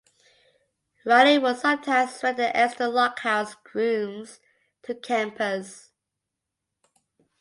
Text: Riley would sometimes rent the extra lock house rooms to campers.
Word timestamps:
Riley 1.05 1.37
would 1.37 1.59
sometimes 1.59 2.23
rent 2.23 2.37
the 2.37 2.57
extra 2.57 2.87
lock 2.87 3.19
house 3.19 3.55
rooms 3.75 4.39
to 4.81 4.95
campers. 4.95 5.91